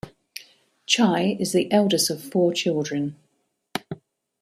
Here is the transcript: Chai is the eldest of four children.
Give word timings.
Chai 0.87 1.37
is 1.39 1.51
the 1.51 1.71
eldest 1.71 2.09
of 2.09 2.23
four 2.23 2.53
children. 2.55 3.17